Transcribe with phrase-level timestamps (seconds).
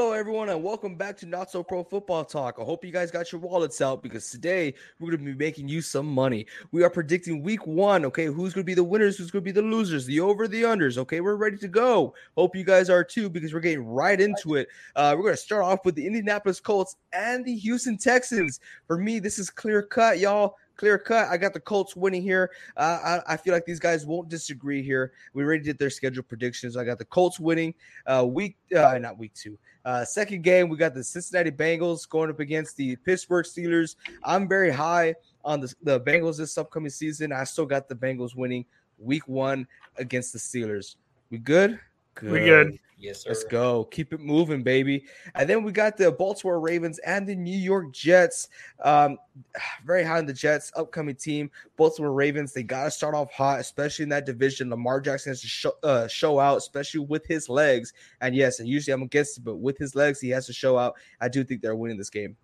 [0.00, 2.56] Hello, everyone, and welcome back to Not So Pro Football Talk.
[2.58, 5.68] I hope you guys got your wallets out because today we're going to be making
[5.68, 6.46] you some money.
[6.72, 8.06] We are predicting week one.
[8.06, 9.18] Okay, who's going to be the winners?
[9.18, 10.06] Who's going to be the losers?
[10.06, 10.96] The over, the unders.
[10.96, 12.14] Okay, we're ready to go.
[12.34, 14.68] Hope you guys are too because we're getting right into it.
[14.96, 18.58] Uh, we're going to start off with the Indianapolis Colts and the Houston Texans.
[18.86, 21.28] For me, this is clear cut, y'all clear cut.
[21.28, 22.50] I got the Colts winning here.
[22.74, 25.12] Uh, I, I, feel like these guys won't disagree here.
[25.34, 26.74] We already did their schedule predictions.
[26.74, 27.74] I got the Colts winning
[28.06, 29.58] uh, week, uh, not week two.
[29.84, 33.96] Uh, second game, we got the Cincinnati Bengals going up against the Pittsburgh Steelers.
[34.24, 37.30] I'm very high on the, the Bengals this upcoming season.
[37.30, 38.64] I still got the Bengals winning
[38.98, 39.66] week one
[39.98, 40.96] against the Steelers.
[41.28, 41.78] We good?
[42.20, 42.32] Good.
[42.32, 42.78] We good.
[42.98, 43.30] Yes, sir.
[43.30, 43.84] Let's go.
[43.84, 45.06] Keep it moving, baby.
[45.34, 48.48] And then we got the Baltimore Ravens and the New York Jets.
[48.82, 49.16] Um,
[49.86, 51.50] very high on the Jets, upcoming team.
[51.76, 54.68] Baltimore Ravens, they got to start off hot, especially in that division.
[54.68, 57.94] Lamar Jackson has to show, uh, show out, especially with his legs.
[58.20, 60.76] And yes, and usually I'm against it, but with his legs, he has to show
[60.76, 60.96] out.
[61.22, 62.36] I do think they're winning this game.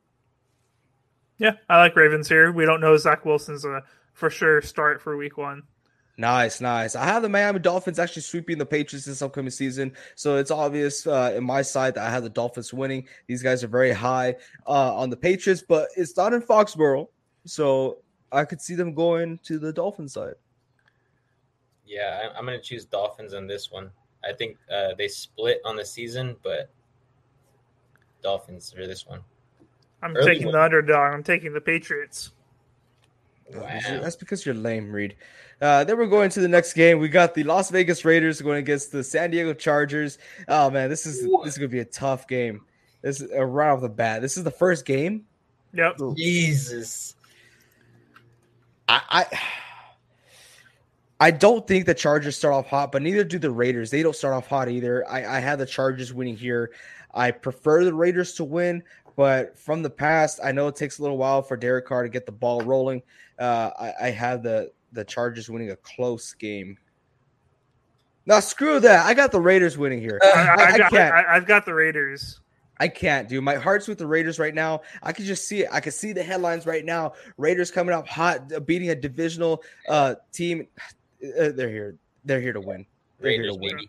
[1.38, 2.50] Yeah, I like Ravens here.
[2.50, 3.82] We don't know Zach Wilson's a
[4.14, 5.64] for sure start for week one.
[6.18, 6.96] Nice, nice.
[6.96, 11.06] I have the Miami Dolphins actually sweeping the Patriots this upcoming season, so it's obvious
[11.06, 13.06] uh, in my side that I have the Dolphins winning.
[13.26, 14.36] These guys are very high
[14.66, 17.08] uh, on the Patriots, but it's not in Foxborough,
[17.44, 17.98] so
[18.32, 20.34] I could see them going to the Dolphin side.
[21.86, 23.90] Yeah, I'm going to choose Dolphins on this one.
[24.24, 26.70] I think uh, they split on the season, but
[28.22, 29.20] Dolphins for this one.
[30.02, 30.54] I'm Early taking one.
[30.54, 31.12] the underdog.
[31.14, 32.32] I'm taking the Patriots.
[33.54, 33.80] Wow.
[33.82, 35.16] That's because you're lame, Reed.
[35.60, 36.98] Uh, then we're going to the next game.
[36.98, 40.18] We got the Las Vegas Raiders going against the San Diego Chargers.
[40.48, 42.62] Oh man, this is this is gonna be a tough game.
[43.02, 44.20] This is uh, right off the bat.
[44.20, 45.24] This is the first game.
[45.72, 45.96] Yep.
[46.16, 47.14] Jesus.
[48.88, 49.40] I, I
[51.18, 53.90] I don't think the Chargers start off hot, but neither do the Raiders.
[53.90, 55.08] They don't start off hot either.
[55.08, 56.72] I, I have the Chargers winning here.
[57.14, 58.82] I prefer the Raiders to win,
[59.16, 62.08] but from the past, I know it takes a little while for Derek Carr to
[62.08, 63.02] get the ball rolling.
[63.38, 66.78] Uh, I, I have the the Chargers winning a close game.
[68.26, 69.06] Now screw that.
[69.06, 70.20] I got the Raiders winning here.
[70.22, 71.14] I, I, I, I can't.
[71.14, 72.40] I, have got the Raiders.
[72.78, 73.42] I can't, dude.
[73.42, 74.82] My heart's with the Raiders right now.
[75.02, 75.68] I can just see it.
[75.72, 77.14] I can see the headlines right now.
[77.38, 80.66] Raiders coming up hot, uh, beating a divisional uh, team.
[80.82, 81.96] Uh, they're here.
[82.24, 82.84] They're here to win.
[83.20, 83.88] They're Raiders, here to win.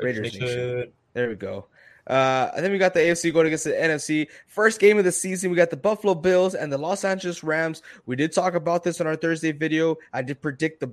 [0.00, 1.66] Raiders, Raiders There we go.
[2.06, 4.28] Uh, and then we got the AFC going against the NFC.
[4.46, 7.82] First game of the season, we got the Buffalo Bills and the Los Angeles Rams.
[8.06, 9.96] We did talk about this on our Thursday video.
[10.12, 10.92] I did predict the.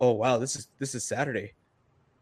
[0.00, 1.54] Oh wow, this is this is Saturday.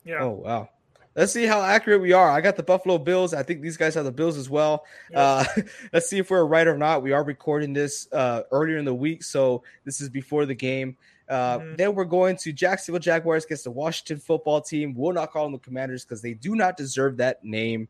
[0.05, 0.23] Yeah.
[0.23, 0.69] Oh wow.
[1.17, 2.31] Let's see how accurate we are.
[2.31, 3.35] I got the Buffalo Bills.
[3.35, 4.85] I think these guys have the Bills as well.
[5.13, 5.45] Uh,
[5.93, 7.03] let's see if we're right or not.
[7.03, 10.97] We are recording this uh, earlier in the week, so this is before the game.
[11.29, 11.77] Uh, mm-hmm.
[11.77, 14.95] Then we're going to Jacksonville Jaguars against the Washington football team.
[14.95, 17.89] We'll not call them the Commanders because they do not deserve that name.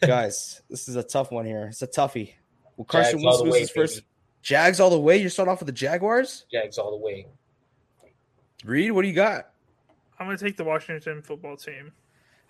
[0.00, 1.66] Guys, this is a tough one here.
[1.66, 2.32] It's a toughie.
[2.76, 4.02] Well, Carson Wentz loses first.
[4.42, 5.16] Jags all the way.
[5.16, 6.44] You're starting off with the Jaguars.
[6.50, 7.26] Jags all the way.
[8.64, 9.50] Reed, what do you got?
[10.18, 11.92] I'm gonna take the Washington football team.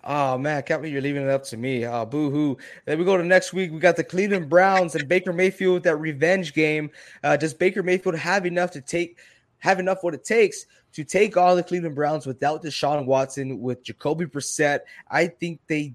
[0.03, 1.85] Oh man, can't believe you're leaving it up to me.
[1.85, 2.57] Oh, boo hoo.
[2.85, 3.71] Then we go to next week.
[3.71, 6.91] We got the Cleveland Browns and Baker Mayfield with that revenge game.
[7.23, 9.17] Uh, does Baker Mayfield have enough to take
[9.59, 13.83] have enough what it takes to take on the Cleveland Browns without Deshaun Watson with
[13.83, 14.81] Jacoby Brissett?
[15.09, 15.93] I think they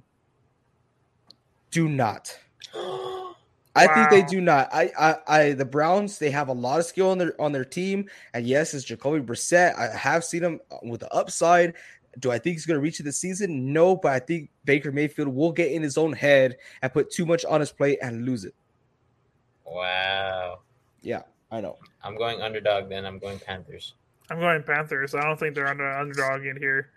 [1.73, 2.39] do not.
[3.75, 3.95] I wow.
[3.95, 4.69] think they do not.
[4.73, 7.65] I, I, I, the Browns, they have a lot of skill on their on their
[7.65, 9.77] team, and yes, it's Jacoby Brissett.
[9.77, 11.75] I have seen him with the upside.
[12.19, 13.73] Do I think he's going to reach it this season?
[13.73, 17.25] No, but I think Baker Mayfield will get in his own head and put too
[17.25, 18.55] much on his plate and lose it.
[19.65, 20.61] Wow.
[21.01, 21.79] Yeah, I know.
[22.03, 22.91] I'm going underdog.
[22.91, 23.95] Then I'm going Panthers.
[24.31, 25.15] I'm going Panthers.
[25.15, 26.91] I don't think they're under underdog in here.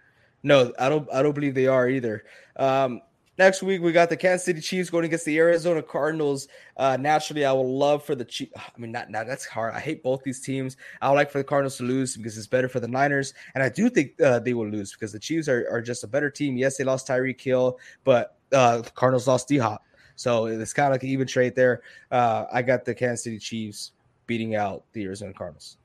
[0.44, 1.08] No, I don't.
[1.14, 2.26] I don't believe they are either.
[2.58, 3.02] Um,
[3.38, 6.48] Next week we got the Kansas City Chiefs going against the Arizona Cardinals.
[6.78, 8.54] Uh, naturally, I would love for the Chiefs.
[8.56, 9.74] I mean, not, not that's hard.
[9.74, 10.78] I hate both these teams.
[11.02, 13.64] I would like for the Cardinals to lose because it's better for the Niners, and
[13.64, 16.30] I do think uh, they will lose because the Chiefs are, are just a better
[16.30, 16.56] team.
[16.56, 19.84] Yes, they lost Tyreek Hill, but uh, the Cardinals lost D Hop,
[20.16, 21.82] so it's kind of like an even trade there.
[22.12, 23.92] Uh, I got the Kansas City Chiefs
[24.28, 25.78] beating out the Arizona Cardinals.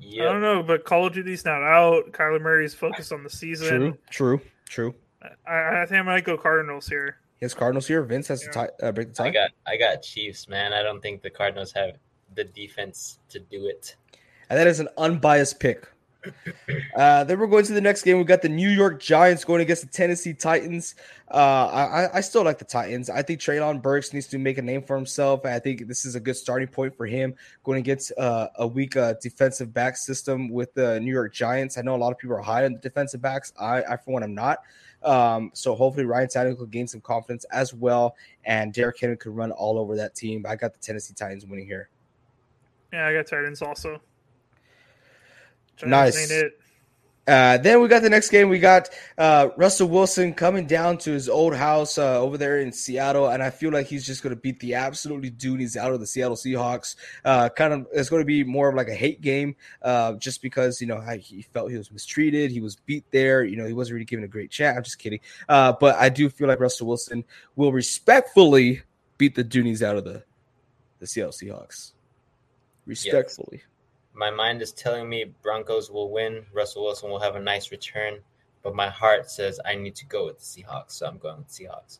[0.00, 0.28] Yep.
[0.28, 2.10] I don't know, but Call of Duty's not out.
[2.10, 3.68] Kyler Murray's focused on the season.
[3.68, 4.94] True, true, true.
[5.46, 7.18] I, I think I might go Cardinals here.
[7.40, 8.02] Yes, Cardinals here.
[8.02, 8.50] Vince has yeah.
[8.50, 9.26] to tie, uh, break the tie.
[9.26, 10.72] I got I got Chiefs, man.
[10.72, 11.96] I don't think the Cardinals have
[12.34, 13.96] the defense to do it.
[14.48, 15.88] And that is an unbiased pick.
[16.96, 18.18] Uh, then we're going to the next game.
[18.18, 20.94] We got the New York Giants going against the Tennessee Titans.
[21.30, 21.66] Uh,
[22.12, 23.10] I, I still like the Titans.
[23.10, 25.44] I think Treylon Burks needs to make a name for himself.
[25.44, 27.34] I think this is a good starting point for him
[27.64, 31.78] going against uh, a weak uh, defensive back system with the New York Giants.
[31.78, 33.52] I know a lot of people are high on the defensive backs.
[33.58, 34.60] I, I for one, am not.
[35.02, 39.36] Um, so hopefully Ryan Tannehill will gain some confidence as well, and Derrick Henry could
[39.36, 40.46] run all over that team.
[40.48, 41.90] I got the Tennessee Titans winning here.
[42.92, 44.00] Yeah, I got Titans also.
[45.76, 46.44] Giants nice.
[47.26, 48.50] Uh, then we got the next game.
[48.50, 52.70] We got uh, Russell Wilson coming down to his old house uh, over there in
[52.70, 56.00] Seattle, and I feel like he's just going to beat the absolutely Doonies out of
[56.00, 56.96] the Seattle Seahawks.
[57.24, 60.42] Uh, kind of, it's going to be more of like a hate game, uh, just
[60.42, 63.42] because you know he felt he was mistreated, he was beat there.
[63.42, 64.76] You know, he wasn't really given a great chat.
[64.76, 67.24] I'm just kidding, uh, but I do feel like Russell Wilson
[67.56, 68.82] will respectfully
[69.16, 70.24] beat the Doonies out of the
[70.98, 71.92] the Seattle Seahawks.
[72.86, 73.62] Respectfully.
[73.62, 73.68] Yes
[74.14, 76.44] my mind is telling me Broncos will win.
[76.52, 78.18] Russell Wilson will have a nice return,
[78.62, 81.48] but my heart says I need to go with the Seahawks, so I'm going with
[81.48, 81.98] Seahawks.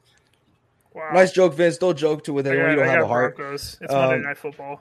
[0.95, 1.11] Wow.
[1.13, 1.77] Nice joke, Vince.
[1.77, 2.71] Don't joke to with anyone.
[2.71, 3.37] you don't I have a heart.
[3.37, 3.79] Broncos.
[3.81, 4.81] It's um, Monday Night Football.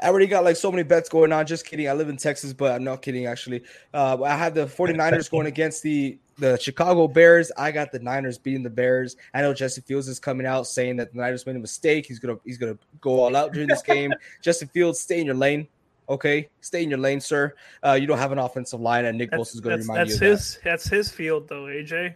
[0.00, 1.44] I already got like so many bets going on.
[1.44, 1.88] Just kidding.
[1.88, 3.64] I live in Texas, but I'm not kidding actually.
[3.92, 7.50] Uh, I have the 49ers going against the the Chicago Bears.
[7.56, 9.16] I got the Niners beating the Bears.
[9.34, 12.06] I know Justin Fields is coming out saying that the Niners made a mistake.
[12.06, 14.12] He's gonna he's gonna go all out during this game.
[14.42, 15.66] Justin Fields, stay in your lane.
[16.08, 17.54] Okay, stay in your lane, sir.
[17.84, 20.20] Uh, you don't have an offensive line, and Nick Bosa is going to remind that's
[20.20, 20.28] you.
[20.28, 20.54] That's his.
[20.54, 20.64] That.
[20.64, 22.14] That's his field, though, AJ.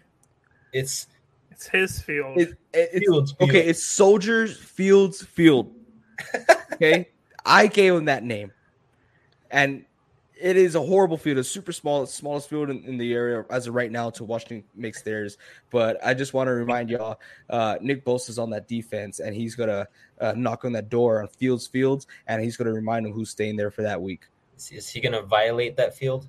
[0.73, 1.09] It's
[1.51, 2.39] it's his field.
[2.39, 3.51] It, it, it's, Fields, field.
[3.51, 5.75] Okay, it's Soldiers Fields Field.
[6.73, 7.11] okay,
[7.45, 8.53] I gave him that name,
[9.51, 9.85] and
[10.43, 11.39] it is a horrible field.
[11.39, 12.05] It's super small.
[12.07, 15.39] Smallest field in, in, the area as of right now to Washington makes theirs.
[15.71, 19.35] But I just want to remind y'all, uh, Nick Bosa is on that defense, and
[19.35, 19.87] he's gonna
[20.21, 23.57] uh, knock on that door on Fields Fields, and he's gonna remind them who's staying
[23.57, 24.27] there for that week.
[24.71, 26.29] Is he gonna violate that field?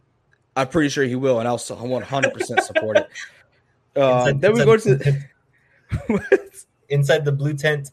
[0.56, 3.09] I'm pretty sure he will, and I'll 100 percent support it.
[3.95, 5.24] Uh, then we go to the,
[6.89, 7.92] inside the blue tent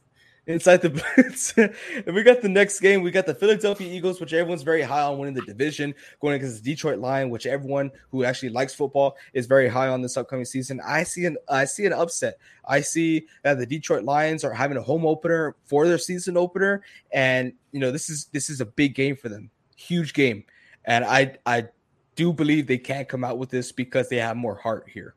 [0.51, 1.73] inside the
[2.07, 3.03] and we got the next game.
[3.03, 6.63] We got the Philadelphia Eagles, which everyone's very high on winning the division, going against
[6.63, 10.45] the Detroit Lion, which everyone who actually likes football is very high on this upcoming
[10.45, 10.81] season.
[10.85, 12.39] I see an I see an upset.
[12.67, 16.83] I see that the Detroit Lions are having a home opener for their season opener,
[17.13, 20.45] and you know this is this is a big game for them, huge game,
[20.85, 21.69] and I I
[22.17, 25.15] do believe they can't come out with this because they have more heart here.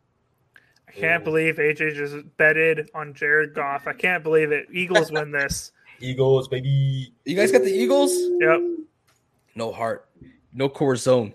[0.96, 3.88] I can't believe AJ just betted on Jared Goff.
[3.88, 4.68] I can't believe it.
[4.72, 5.72] Eagles win this.
[6.00, 7.14] Eagles, baby.
[7.26, 8.12] You guys got the Eagles?
[8.40, 8.62] Yep.
[9.56, 10.10] No heart,
[10.54, 11.34] no core zone.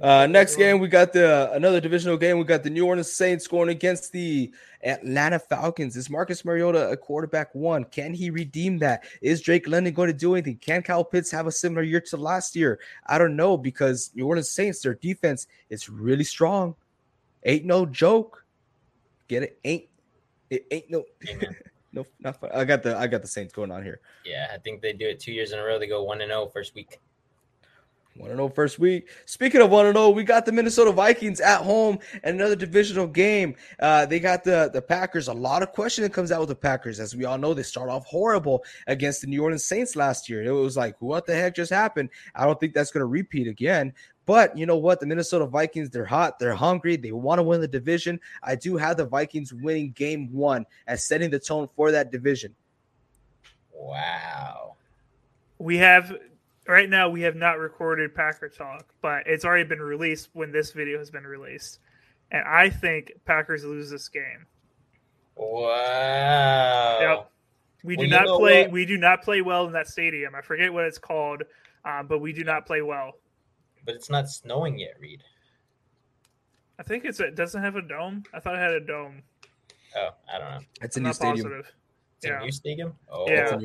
[0.00, 2.38] Uh, next game, we got the another divisional game.
[2.38, 4.52] We got the New Orleans Saints going against the
[4.84, 5.96] Atlanta Falcons.
[5.96, 7.84] Is Marcus Mariota a quarterback one?
[7.84, 9.04] Can he redeem that?
[9.20, 10.56] Is Drake London going to do anything?
[10.58, 12.78] Can Kyle Pitts have a similar year to last year?
[13.06, 16.76] I don't know because New Orleans Saints, their defense is really strong.
[17.44, 18.44] Ain't no joke.
[19.28, 19.60] Get it?
[19.64, 19.84] Ain't
[20.50, 21.04] it ain't no
[21.92, 22.50] no not fun.
[22.54, 24.00] I got the I got the Saints going on here.
[24.24, 25.78] Yeah, I think they do it two years in a row.
[25.78, 26.98] They go one and zero oh first week.
[28.18, 29.08] One and zero oh first week.
[29.26, 33.06] Speaking of one and zero, we got the Minnesota Vikings at home and another divisional
[33.06, 33.54] game.
[33.78, 35.28] Uh, they got the the Packers.
[35.28, 37.54] A lot of questioning comes out with the Packers, as we all know.
[37.54, 40.42] They start off horrible against the New Orleans Saints last year.
[40.42, 42.10] It was like, what the heck just happened?
[42.34, 43.92] I don't think that's going to repeat again.
[44.26, 45.00] But you know what?
[45.00, 48.20] The Minnesota Vikings, they're hot, they're hungry, they want to win the division.
[48.42, 52.54] I do have the Vikings winning game one and setting the tone for that division.
[53.72, 54.74] Wow.
[55.58, 56.14] We have
[56.68, 60.72] right now we have not recorded Packer talk, but it's already been released when this
[60.72, 61.80] video has been released.
[62.30, 64.46] And I think Packers lose this game.
[65.36, 66.98] Wow.
[67.00, 67.30] Yep.
[67.84, 68.72] We do well, not play what?
[68.72, 70.34] we do not play well in that stadium.
[70.34, 71.42] I forget what it's called,
[71.84, 73.14] um, but we do not play well
[73.88, 75.24] but it's not snowing yet, Reed.
[76.78, 78.22] I think it's it doesn't have a dome.
[78.34, 79.22] I thought it had a dome.
[79.96, 80.60] Oh, I don't know.
[80.82, 81.36] It's a I'm new stadium.
[81.36, 81.72] Positive.
[82.18, 82.40] It's yeah.
[82.40, 82.92] a new stadium.
[83.10, 83.58] Oh, yeah.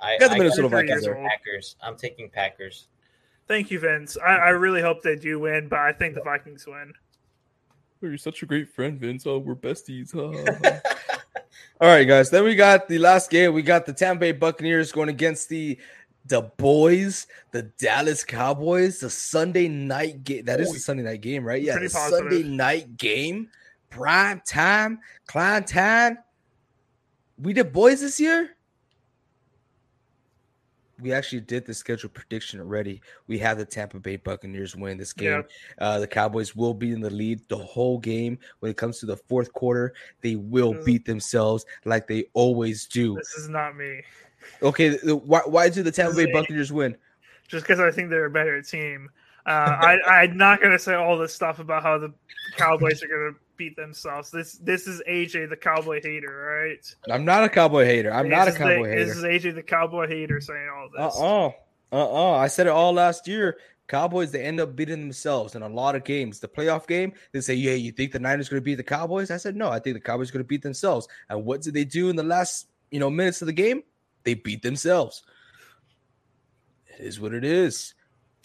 [0.00, 0.14] A new.
[0.14, 1.06] I, got the I Minnesota Vikings.
[1.06, 1.76] Packers.
[1.82, 2.88] I'm taking Packers.
[3.46, 4.18] Thank you, Vince.
[4.18, 6.92] I, I, really hope they do win, but I think the Vikings win.
[8.02, 9.26] Oh, you're such a great friend, Vince.
[9.26, 10.14] Oh, we're besties.
[11.80, 12.28] All right, guys.
[12.28, 13.54] Then we got the last game.
[13.54, 15.78] We got the Tampa Bay Buccaneers going against the
[16.26, 20.44] the boys, the Dallas Cowboys, the Sunday night game.
[20.44, 21.62] That is a Sunday night game, right?
[21.62, 23.48] Yeah, the Sunday night game,
[23.88, 26.18] prime time, Klein time.
[27.38, 28.50] We did boys this year.
[31.00, 33.00] We actually did the schedule prediction already.
[33.26, 35.44] We have the Tampa Bay Buccaneers win this game.
[35.78, 35.84] Yeah.
[35.84, 38.38] Uh, the Cowboys will be in the lead the whole game.
[38.60, 43.14] When it comes to the fourth quarter, they will beat themselves like they always do.
[43.14, 44.02] This is not me.
[44.62, 46.96] Okay, why, why do the Tampa Bay Buccaneers win?
[47.46, 49.10] Just because I think they're a better team.
[49.46, 52.12] Uh, I, I'm not gonna say all this stuff about how the
[52.56, 54.30] Cowboys are gonna beat themselves.
[54.30, 56.94] This this is AJ the Cowboy hater, right?
[57.12, 58.10] I'm not a cowboy hater.
[58.12, 59.04] I'm This not a is the- cowboy hater.
[59.04, 61.20] This is AJ the Cowboy hater saying all Uh this.
[61.20, 61.52] uh-uh.
[61.92, 62.36] uh.
[62.38, 63.58] I said it all last year.
[63.88, 66.40] Cowboys, they end up beating themselves in a lot of games.
[66.40, 69.30] The playoff game, they say, Yeah, you think the Niners going to beat the Cowboys?
[69.30, 71.08] I said, No, I think the Cowboys are going to beat themselves.
[71.30, 73.82] And what did they do in the last you know minutes of the game?
[74.24, 75.22] They beat themselves.
[76.98, 77.94] It is what it is.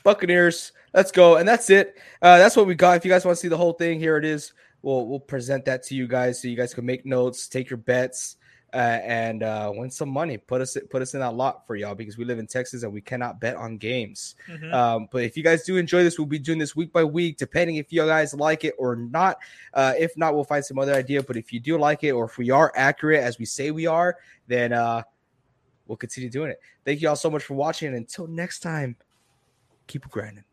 [0.04, 1.36] Buccaneers, let's go.
[1.38, 1.98] And that's it.
[2.22, 2.98] Uh, that's what we got.
[2.98, 4.54] If you guys want to see the whole thing, here it is.
[4.84, 7.78] We'll we'll present that to you guys so you guys can make notes, take your
[7.78, 8.36] bets
[8.74, 10.38] uh, and uh, win some money.
[10.38, 12.92] Put us put us in that lot for y'all because we live in Texas and
[12.92, 14.36] we cannot bet on games.
[14.50, 14.74] Mhm.
[14.74, 17.38] Um, but if you guys do enjoy this, we'll be doing this week by week,
[17.38, 19.38] depending if you guys like it or not.
[19.74, 21.24] Uh, if not, we'll find some other idea.
[21.24, 23.88] But if you do like it, or if we are accurate as we say we
[23.88, 25.04] are, then uh,
[25.88, 26.60] we'll continue doing it.
[26.84, 27.90] Thank you all so much for watching.
[27.90, 28.98] And until next time,
[29.88, 30.44] keep grinding.